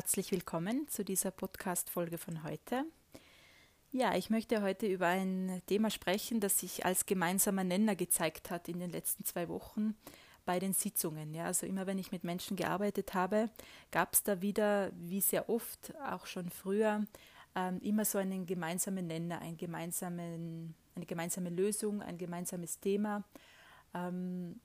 [0.00, 2.86] Herzlich willkommen zu dieser Podcast-Folge von heute.
[3.92, 8.70] Ja, ich möchte heute über ein Thema sprechen, das sich als gemeinsamer Nenner gezeigt hat
[8.70, 9.94] in den letzten zwei Wochen
[10.46, 11.34] bei den Sitzungen.
[11.34, 13.50] Ja, also immer wenn ich mit Menschen gearbeitet habe,
[13.90, 17.04] gab es da wieder, wie sehr oft, auch schon früher,
[17.54, 23.22] ähm, immer so einen gemeinsamen Nenner, einen gemeinsamen, eine gemeinsame Lösung, ein gemeinsames Thema.
[23.92, 24.60] Ähm,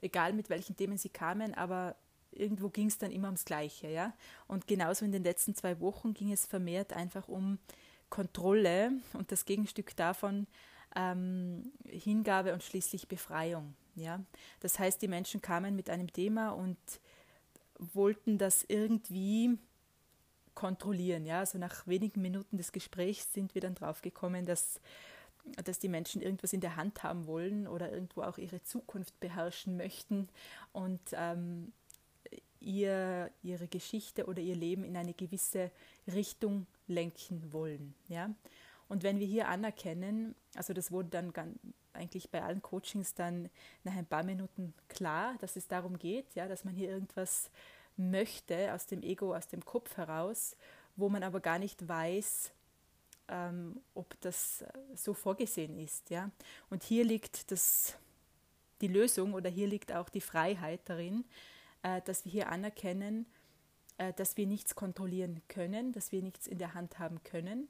[0.00, 1.94] egal mit welchen Themen sie kamen, aber
[2.36, 4.12] irgendwo ging es dann immer ums Gleiche, ja.
[4.46, 7.58] Und genauso in den letzten zwei Wochen ging es vermehrt einfach um
[8.10, 10.46] Kontrolle und das Gegenstück davon
[10.94, 14.20] ähm, Hingabe und schließlich Befreiung, ja.
[14.60, 16.78] Das heißt, die Menschen kamen mit einem Thema und
[17.78, 19.58] wollten das irgendwie
[20.54, 21.40] kontrollieren, ja.
[21.40, 24.80] Also nach wenigen Minuten des Gesprächs sind wir dann draufgekommen, dass
[25.64, 29.76] dass die Menschen irgendwas in der Hand haben wollen oder irgendwo auch ihre Zukunft beherrschen
[29.76, 30.28] möchten
[30.72, 31.72] und ähm,
[32.64, 35.70] ihr, ihre Geschichte oder ihr Leben in eine gewisse
[36.06, 37.94] Richtung lenken wollen.
[38.08, 38.30] Ja?
[38.88, 41.58] Und wenn wir hier anerkennen, also das wurde dann ganz,
[41.92, 43.50] eigentlich bei allen Coachings dann
[43.84, 47.50] nach ein paar Minuten klar, dass es darum geht, ja, dass man hier irgendwas
[47.96, 50.56] möchte aus dem Ego, aus dem Kopf heraus,
[50.96, 52.50] wo man aber gar nicht weiß,
[53.28, 56.10] ähm, ob das so vorgesehen ist.
[56.10, 56.30] Ja?
[56.68, 57.96] Und hier liegt das,
[58.80, 61.53] die Lösung oder hier liegt auch die Freiheit darin, äh,
[62.04, 63.26] dass wir hier anerkennen,
[63.98, 67.68] äh, dass wir nichts kontrollieren können, dass wir nichts in der Hand haben können,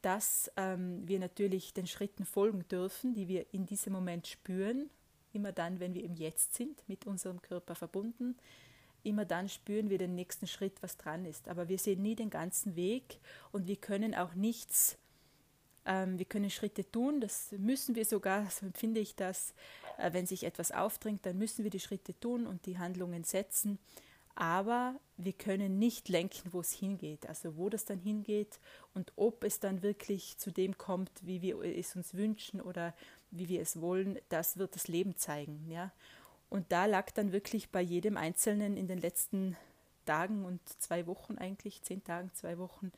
[0.00, 4.90] dass ähm, wir natürlich den Schritten folgen dürfen, die wir in diesem Moment spüren,
[5.32, 8.36] immer dann, wenn wir im Jetzt sind, mit unserem Körper verbunden,
[9.04, 11.48] immer dann spüren wir den nächsten Schritt, was dran ist.
[11.48, 13.18] Aber wir sehen nie den ganzen Weg
[13.52, 14.98] und wir können auch nichts,
[15.86, 20.26] ähm, wir können Schritte tun, das müssen wir sogar, so empfinde ich das, äh, wenn
[20.26, 23.78] sich etwas aufdringt, dann müssen wir die Schritte tun und die Handlungen setzen.
[24.34, 28.60] Aber wir können nicht lenken, wo es hingeht, also wo das dann hingeht
[28.94, 32.94] und ob es dann wirklich zu dem kommt, wie wir es uns wünschen oder
[33.30, 35.70] wie wir es wollen, das wird das Leben zeigen.
[35.70, 35.92] Ja?
[36.48, 39.56] Und da lag dann wirklich bei jedem Einzelnen in den letzten
[40.06, 42.90] Tagen und zwei Wochen eigentlich, zehn Tagen, zwei Wochen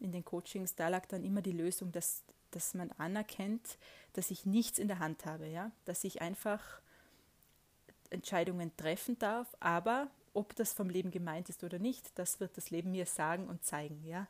[0.00, 3.78] in den Coachings, da lag dann immer die Lösung, dass dass man anerkennt,
[4.12, 6.80] dass ich nichts in der Hand habe, ja, dass ich einfach
[8.10, 12.70] Entscheidungen treffen darf, aber ob das vom Leben gemeint ist oder nicht, das wird das
[12.70, 14.26] Leben mir sagen und zeigen, ja.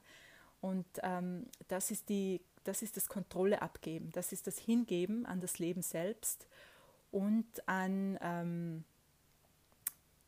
[0.61, 5.41] Und ähm, das ist die, das ist das Kontrolle abgeben, das ist das Hingeben an
[5.41, 6.47] das Leben selbst
[7.13, 8.85] und an, ähm,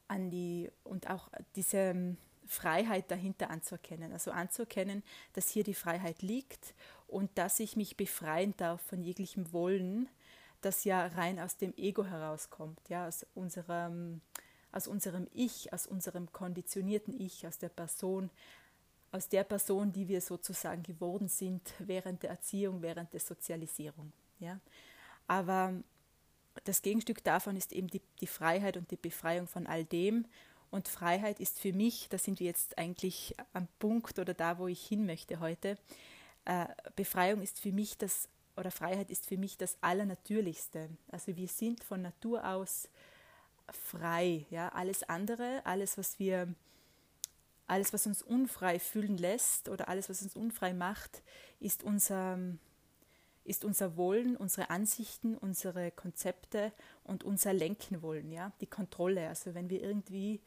[0.09, 4.13] an die und auch diese Freiheit dahinter anzuerkennen.
[4.13, 5.03] Also anzuerkennen,
[5.35, 6.75] dass hier die Freiheit liegt
[7.11, 10.09] und dass ich mich befreien darf von jeglichem Wollen,
[10.61, 14.21] das ja rein aus dem Ego herauskommt, ja, aus unserem,
[14.73, 18.31] aus unserem Ich, aus unserem konditionierten Ich, aus der Person,
[19.13, 24.13] aus der Person, die wir sozusagen geworden sind während der Erziehung, während der Sozialisierung.
[24.39, 24.61] Ja.
[25.27, 25.75] Aber
[26.65, 30.27] das Gegenstück davon ist eben die, die Freiheit und die Befreiung von all dem
[30.71, 34.69] und Freiheit ist für mich, da sind wir jetzt eigentlich am Punkt oder da, wo
[34.69, 35.77] ich hin möchte heute,
[36.51, 36.67] äh,
[36.97, 40.91] Befreiung ist für mich das, oder Freiheit ist für mich das Allernatürlichste.
[41.13, 42.89] Also wir sind von Natur aus
[43.71, 44.47] frei.
[44.51, 44.71] Ja?
[44.71, 46.53] Alles andere, alles, was wir,
[47.69, 51.23] alles, was uns unfrei fühlen lässt oder alles, was uns unfrei macht,
[51.61, 52.37] ist unser,
[53.45, 56.73] ist unser Wollen, unsere Ansichten, unsere Konzepte
[57.05, 59.29] und unser Lenken wollen, ja, die Kontrolle.
[59.29, 60.41] Also wenn wir irgendwie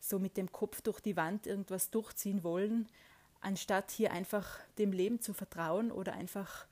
[0.00, 2.88] so mit dem Kopf durch die Wand irgendwas durchziehen wollen,
[3.46, 6.66] anstatt hier einfach dem Leben zu vertrauen oder einfach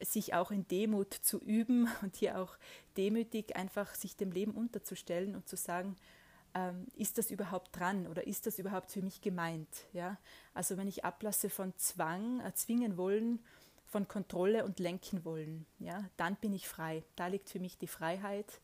[0.00, 2.56] sich auch in Demut zu üben und hier auch
[2.96, 5.94] demütig einfach sich dem Leben unterzustellen und zu sagen,
[6.54, 9.68] ähm, ist das überhaupt dran oder ist das überhaupt für mich gemeint?
[9.92, 10.16] Ja?
[10.54, 13.40] Also wenn ich ablasse von Zwang, erzwingen wollen,
[13.84, 17.04] von Kontrolle und lenken wollen, ja, dann bin ich frei.
[17.14, 18.60] Da liegt für mich die Freiheit.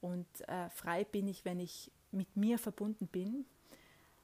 [0.00, 3.44] Und äh, frei bin ich, wenn ich mit mir verbunden bin,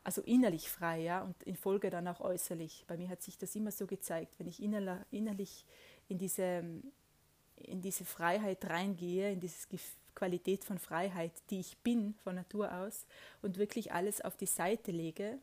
[0.04, 2.84] also innerlich frei, ja, und in Folge dann auch äußerlich.
[2.86, 5.64] Bei mir hat sich das immer so gezeigt, wenn ich innerlich
[6.08, 6.64] in diese,
[7.56, 9.66] in diese Freiheit reingehe, in diese
[10.14, 13.06] Qualität von Freiheit, die ich bin von Natur aus,
[13.42, 15.38] und wirklich alles auf die Seite lege,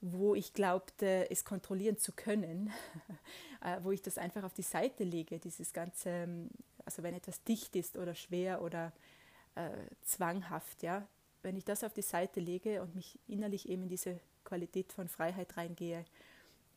[0.00, 2.72] wo ich glaubte, es kontrollieren zu können,
[3.62, 6.50] äh, wo ich das einfach auf die Seite lege, dieses ganze, ähm,
[6.84, 8.92] also wenn etwas dicht ist oder schwer oder
[9.54, 9.70] äh,
[10.02, 11.06] zwanghaft, ja,
[11.42, 15.08] wenn ich das auf die Seite lege und mich innerlich eben in diese Qualität von
[15.08, 16.04] Freiheit reingehe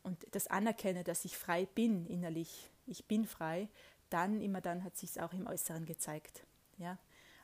[0.04, 3.70] und das anerkenne, dass ich frei bin innerlich, ich bin frei,
[4.10, 6.46] dann immer dann hat sich es auch im Äußeren gezeigt,
[6.78, 6.98] ja.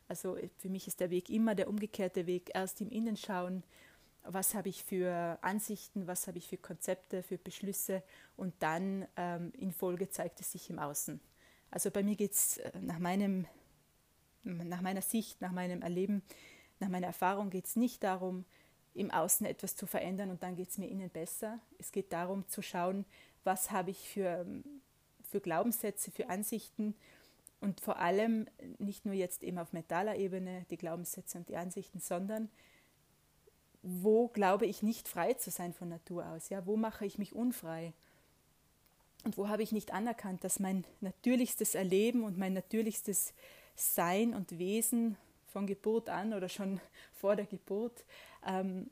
[0.07, 3.63] Also äh, für mich ist der Weg immer der umgekehrte Weg, erst im Innen schauen,
[4.23, 8.03] was habe ich für Ansichten, was habe ich für Konzepte, für Beschlüsse
[8.35, 11.19] und dann ähm, in Folge zeigt es sich im Außen.
[11.71, 12.99] Also bei mir geht es äh, nach,
[14.43, 16.21] nach meiner Sicht, nach meinem Erleben,
[16.79, 18.45] nach meiner Erfahrung geht es nicht darum,
[18.93, 21.59] im Außen etwas zu verändern und dann geht es mir innen besser.
[21.77, 23.05] Es geht darum zu schauen,
[23.43, 24.45] was habe ich für,
[25.23, 26.95] für Glaubenssätze, für Ansichten
[27.61, 28.47] und vor allem
[28.77, 32.49] nicht nur jetzt eben auf mentaler Ebene die Glaubenssätze und die Ansichten, sondern
[33.81, 36.49] wo glaube ich nicht frei zu sein von Natur aus?
[36.49, 36.65] Ja?
[36.65, 37.93] Wo mache ich mich unfrei?
[39.23, 43.33] Und wo habe ich nicht anerkannt, dass mein natürlichstes Erleben und mein natürlichstes
[43.75, 45.17] Sein und Wesen
[45.51, 46.79] von Geburt an oder schon
[47.13, 48.03] vor der Geburt,
[48.45, 48.89] ähm,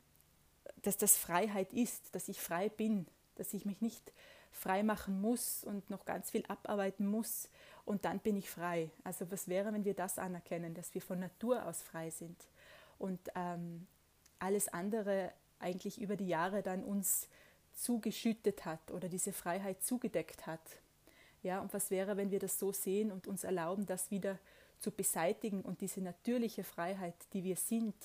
[0.83, 4.12] dass das Freiheit ist, dass ich frei bin, dass ich mich nicht
[4.51, 7.50] frei machen muss und noch ganz viel abarbeiten muss
[7.86, 8.89] und dann bin ich frei.
[9.04, 12.38] Also was wäre, wenn wir das anerkennen, dass wir von Natur aus frei sind
[12.98, 13.88] und ähm,
[14.39, 17.27] alles andere eigentlich über die Jahre dann uns
[17.74, 20.62] zugeschüttet hat oder diese Freiheit zugedeckt hat.
[21.44, 24.42] Ja, und was wäre, wenn wir das so sehen und uns erlauben, das wieder zu
[24.91, 27.95] beseitigen und diese natürliche Freiheit, die wir sind,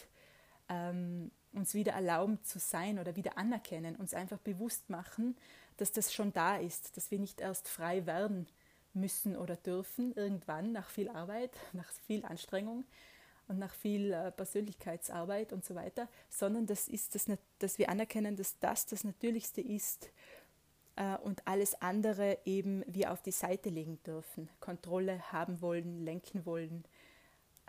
[0.68, 5.36] ähm, uns wieder erlauben zu sein oder wieder anerkennen, uns einfach bewusst machen,
[5.76, 8.46] dass das schon da ist, dass wir nicht erst frei werden
[8.94, 12.84] müssen oder dürfen, irgendwann nach viel Arbeit, nach viel Anstrengung,
[13.48, 17.26] und nach viel äh, Persönlichkeitsarbeit und so weiter, sondern das ist das,
[17.58, 20.10] dass wir anerkennen, dass das das Natürlichste ist
[20.96, 26.44] äh, und alles andere eben wir auf die Seite legen dürfen, Kontrolle haben wollen, lenken
[26.46, 26.84] wollen.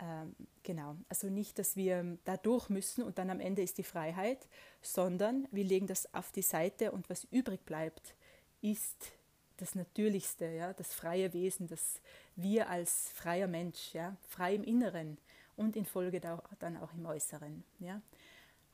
[0.00, 3.84] Ähm, genau, also nicht, dass wir da durch müssen und dann am Ende ist die
[3.84, 4.48] Freiheit,
[4.82, 8.14] sondern wir legen das auf die Seite und was übrig bleibt,
[8.60, 9.12] ist
[9.58, 12.00] das Natürlichste, ja, das freie Wesen, das
[12.34, 15.16] wir als freier Mensch, ja, frei im Inneren,
[15.56, 17.64] und in Folge dann auch im Äußeren.
[17.78, 18.00] Ja?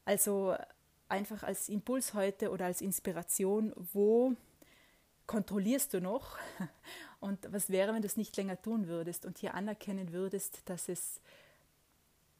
[0.05, 0.57] Also
[1.11, 4.35] einfach als Impuls heute oder als Inspiration, wo
[5.27, 6.39] kontrollierst du noch
[7.21, 10.89] und was wäre, wenn du es nicht länger tun würdest und hier anerkennen würdest, dass
[10.89, 11.21] es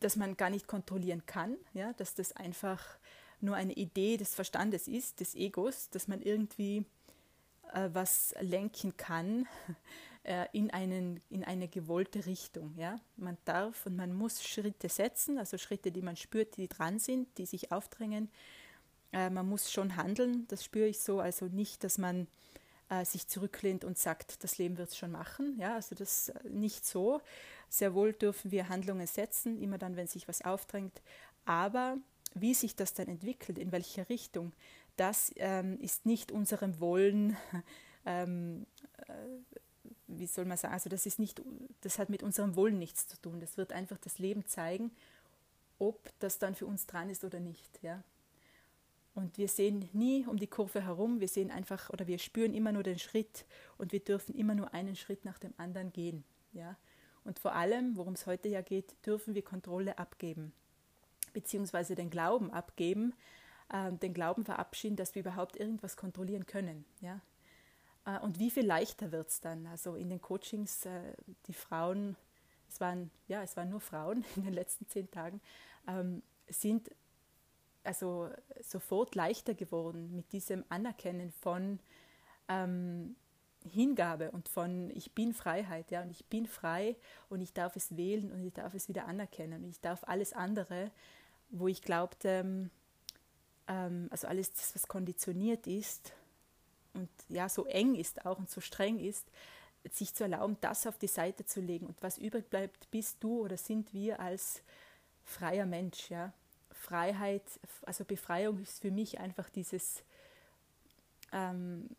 [0.01, 2.83] dass man gar nicht kontrollieren kann, ja, dass das einfach
[3.41, 6.85] nur eine Idee des Verstandes ist, des Egos, dass man irgendwie
[7.73, 9.47] äh, was lenken kann,
[10.25, 12.75] äh, in, einen, in eine gewollte Richtung.
[12.77, 12.99] Ja?
[13.17, 17.39] Man darf und man muss Schritte setzen, also Schritte, die man spürt, die dran sind,
[17.39, 18.31] die sich aufdrängen.
[19.13, 22.27] Äh, man muss schon handeln, das spüre ich so, also nicht, dass man
[22.89, 25.57] äh, sich zurücklehnt und sagt, das Leben wird es schon machen.
[25.59, 25.75] Ja?
[25.75, 27.21] Also das äh, nicht so.
[27.69, 31.01] Sehr wohl dürfen wir Handlungen setzen, immer dann, wenn sich was aufdrängt.
[31.45, 31.97] Aber
[32.35, 34.53] wie sich das dann entwickelt, in welche Richtung,
[34.97, 37.37] das ähm, ist nicht unserem Wollen
[38.07, 38.67] ähm,
[39.07, 39.13] äh,
[40.07, 41.41] wie soll man sagen, also das ist nicht,
[41.83, 43.41] das hat mit unserem Wollen nichts zu tun.
[43.41, 44.91] Das wird einfach das Leben zeigen,
[45.79, 47.83] ob das dann für uns dran ist oder nicht.
[47.83, 48.03] Ja?
[49.15, 52.73] Und wir sehen nie um die Kurve herum, wir sehen einfach oder wir spüren immer
[52.73, 53.45] nur den Schritt
[53.77, 56.25] und wir dürfen immer nur einen Schritt nach dem anderen gehen.
[56.53, 56.77] Ja?
[57.25, 60.53] Und vor allem, worum es heute ja geht, dürfen wir Kontrolle abgeben,
[61.33, 63.15] beziehungsweise den Glauben abgeben,
[63.73, 66.85] äh, den Glauben verabschieden, dass wir überhaupt irgendwas kontrollieren können.
[67.01, 67.21] Ja?
[68.07, 69.67] Äh, und wie viel leichter wird es dann?
[69.67, 71.15] Also in den Coachings, äh,
[71.47, 72.17] die Frauen,
[72.69, 75.41] es waren, ja, es waren nur Frauen in den letzten zehn Tagen,
[75.87, 76.91] ähm, sind
[77.85, 78.29] also
[78.63, 81.79] sofort leichter geworden mit diesem Anerkennen von
[82.49, 83.17] ähm,
[83.69, 86.97] Hingabe und von ich bin Freiheit, ja, und ich bin frei
[87.29, 90.33] und ich darf es wählen und ich darf es wieder anerkennen und ich darf alles
[90.33, 90.91] andere,
[91.51, 92.71] wo ich glaubte,
[93.69, 96.15] ähm, also alles das, was konditioniert ist,
[96.95, 99.27] und ja so eng ist auch und so streng ist,
[99.91, 101.87] sich zu erlauben, das auf die Seite zu legen.
[101.87, 104.63] Und was übrig bleibt, bist du oder sind wir als
[105.25, 106.11] freier Mensch.
[106.11, 106.33] Ja?
[106.81, 107.43] Freiheit,
[107.83, 110.03] also Befreiung ist für mich einfach dieses,
[111.31, 111.91] ähm,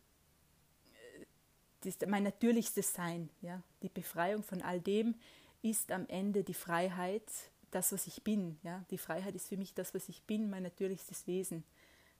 [1.82, 3.30] das, mein natürlichstes Sein.
[3.42, 3.62] Ja?
[3.82, 5.14] Die Befreiung von all dem
[5.62, 7.22] ist am Ende die Freiheit,
[7.70, 8.58] das, was ich bin.
[8.64, 8.84] Ja?
[8.90, 11.62] Die Freiheit ist für mich das, was ich bin, mein natürlichstes Wesen.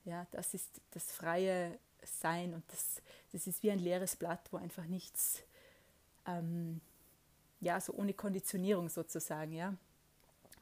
[0.04, 0.28] Ja?
[0.30, 3.02] Das ist das freie sein und das,
[3.32, 5.42] das ist wie ein leeres Blatt, wo einfach nichts,
[6.26, 6.80] ähm,
[7.60, 9.76] ja, so ohne Konditionierung sozusagen, ja.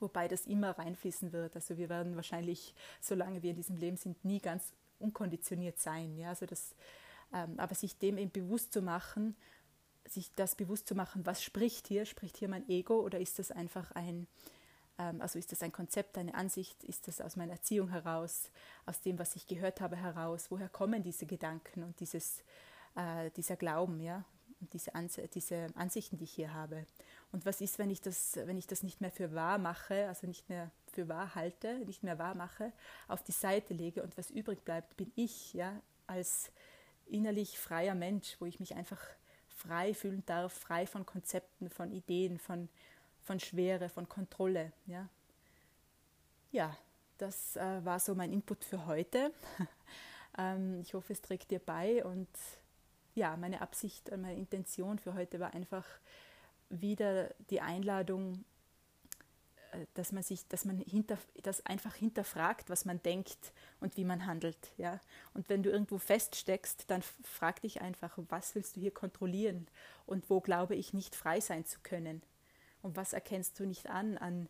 [0.00, 1.54] Wobei das immer reinfließen wird.
[1.54, 6.16] Also wir werden wahrscheinlich, solange wir in diesem Leben sind, nie ganz unkonditioniert sein.
[6.16, 6.30] Ja?
[6.30, 6.74] Also das,
[7.32, 9.36] ähm, aber sich dem eben bewusst zu machen,
[10.08, 12.04] sich das bewusst zu machen, was spricht hier?
[12.06, 14.26] Spricht hier mein Ego oder ist das einfach ein,
[14.98, 16.82] ähm, also ist das ein Konzept, eine Ansicht?
[16.84, 18.50] Ist das aus meiner Erziehung heraus,
[18.86, 20.50] aus dem, was ich gehört habe, heraus?
[20.50, 22.42] Woher kommen diese Gedanken und dieses,
[22.96, 24.24] äh, dieser Glauben, ja?
[24.60, 26.84] Und diese, Ans diese Ansichten, die ich hier habe?
[27.32, 30.26] Und was ist, wenn ich das, wenn ich das nicht mehr für wahr mache, also
[30.26, 32.72] nicht mehr für wahr halte, nicht mehr wahr mache,
[33.06, 36.50] auf die Seite lege und was übrig bleibt, bin ich, ja, als
[37.06, 39.00] innerlich freier Mensch, wo ich mich einfach
[39.48, 42.68] frei fühlen darf, frei von Konzepten, von Ideen, von,
[43.22, 45.08] von Schwere, von Kontrolle, ja.
[46.52, 46.76] Ja,
[47.18, 49.32] das äh, war so mein Input für heute.
[50.38, 52.28] ähm, ich hoffe, es trägt dir bei und
[53.14, 55.86] ja, meine Absicht, meine Intention für heute war einfach,
[56.70, 58.44] wieder die Einladung,
[59.72, 64.04] äh, dass man sich, dass man hinter, das einfach hinterfragt, was man denkt und wie
[64.04, 64.72] man handelt.
[64.78, 65.00] Ja?
[65.34, 69.66] Und wenn du irgendwo feststeckst, dann frag dich einfach, was willst du hier kontrollieren
[70.06, 72.22] und wo glaube ich nicht frei sein zu können?
[72.82, 74.48] Und was erkennst du nicht an an,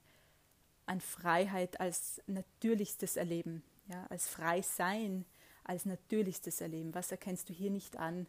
[0.87, 4.07] an Freiheit als natürlichstes Erleben, ja?
[4.09, 5.25] als Freisein
[5.65, 6.95] als natürlichstes Erleben?
[6.95, 8.27] Was erkennst du hier nicht an?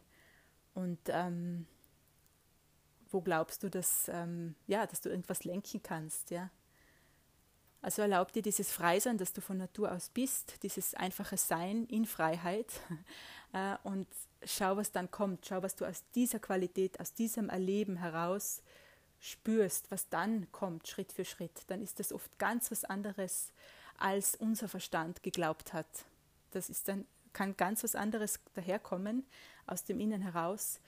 [0.74, 1.66] Und ähm,
[3.12, 6.50] wo glaubst du, dass, ähm, ja, dass du irgendwas lenken kannst, ja?
[7.82, 12.06] Also erlaub dir dieses Freisein, das du von Natur aus bist, dieses einfache Sein in
[12.06, 12.68] Freiheit
[13.52, 14.06] äh, und
[14.44, 18.62] schau, was dann kommt, schau, was du aus dieser Qualität, aus diesem Erleben heraus
[19.18, 21.62] spürst, was dann kommt, Schritt für Schritt.
[21.66, 23.52] Dann ist das oft ganz was anderes,
[23.98, 25.86] als unser Verstand geglaubt hat.
[26.52, 29.24] Das ist dann, kann ganz was anderes daherkommen
[29.66, 30.80] aus dem Innen heraus,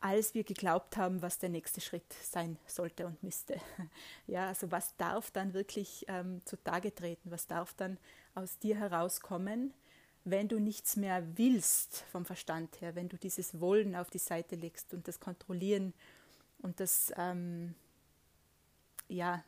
[0.00, 3.60] als wir geglaubt haben, was der nächste Schritt sein sollte und müsste.
[4.26, 7.30] Ja, also was darf dann wirklich ähm, zutage treten?
[7.30, 7.98] Was darf dann
[8.34, 9.72] aus dir herauskommen,
[10.24, 14.56] wenn du nichts mehr willst vom Verstand her, wenn du dieses Wollen auf die Seite
[14.56, 15.94] legst und das Kontrollieren
[16.58, 17.74] und das, ähm,
[19.08, 19.44] ja,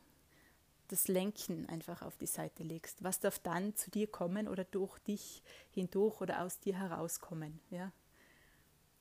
[0.87, 3.03] das Lenken einfach auf die Seite legst.
[3.03, 7.59] Was darf dann zu dir kommen oder durch dich hindurch oder aus dir herauskommen?
[7.69, 7.91] Ja?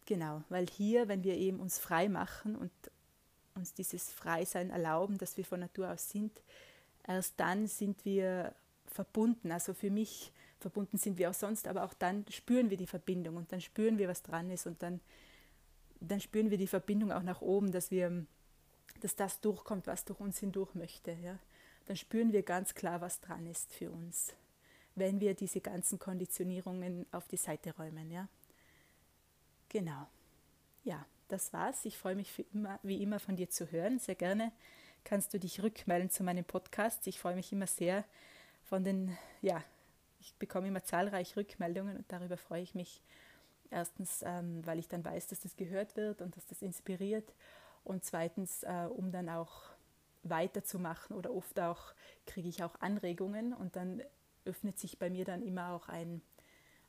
[0.09, 2.71] Genau, weil hier, wenn wir eben uns frei machen und
[3.55, 6.33] uns dieses Freisein erlauben, dass wir von Natur aus sind,
[7.07, 8.55] erst dann sind wir
[8.87, 9.53] verbunden.
[9.53, 13.37] Also für mich verbunden sind wir auch sonst, aber auch dann spüren wir die Verbindung
[13.37, 15.01] und dann spüren wir, was dran ist und dann,
[16.01, 18.25] dann spüren wir die Verbindung auch nach oben, dass wir,
[19.01, 21.13] dass das durchkommt, was durch uns hindurch möchte.
[21.23, 21.39] Ja?
[21.85, 24.33] Dann spüren wir ganz klar, was dran ist für uns,
[24.95, 28.11] wenn wir diese ganzen Konditionierungen auf die Seite räumen.
[28.11, 28.27] Ja?
[29.69, 30.07] Genau.
[30.85, 31.85] Ja, das war's.
[31.85, 33.99] Ich freue mich immer, wie immer von dir zu hören.
[33.99, 34.53] Sehr gerne
[35.05, 37.07] kannst du dich rückmelden zu meinem Podcast.
[37.07, 38.05] Ich freue mich immer sehr
[38.65, 39.63] von den, ja,
[40.21, 43.03] ich bekomme immer zahlreiche Rückmeldungen und darüber freue ich mich.
[43.71, 47.35] Erstens, ähm, weil ich dann weiß, dass das gehört wird und dass das inspiriert.
[47.85, 49.63] Und zweitens, äh, um dann auch
[50.23, 51.93] weiterzumachen oder oft auch
[52.27, 54.03] kriege ich auch Anregungen und dann
[54.45, 56.23] öffnet sich bei mir dann immer auch ein,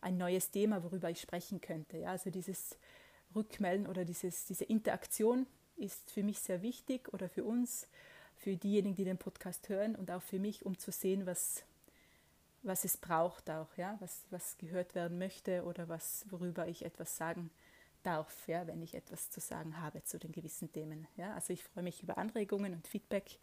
[0.01, 1.97] ein neues Thema, worüber ich sprechen könnte.
[1.97, 2.77] Ja, also dieses
[3.35, 7.87] Rückmelden oder dieses, diese Interaktion ist für mich sehr wichtig oder für uns,
[8.35, 11.63] für diejenigen, die den Podcast hören und auch für mich, um zu sehen, was,
[12.63, 17.17] was es braucht auch, ja, was, was gehört werden möchte oder was, worüber ich etwas
[17.17, 17.49] sagen
[18.03, 21.07] darf, ja, wenn ich etwas zu sagen habe zu den gewissen Themen.
[21.17, 21.33] Ja.
[21.33, 23.39] Also ich freue mich über Anregungen und Feedback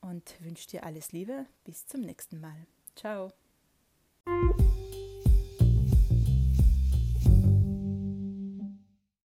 [0.00, 1.46] und wünsche dir alles Liebe.
[1.64, 2.66] Bis zum nächsten Mal.
[2.94, 3.32] Ciao.